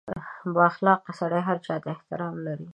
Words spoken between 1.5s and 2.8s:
چا ته احترام لري.